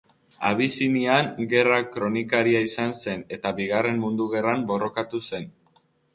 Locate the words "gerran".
4.35-4.67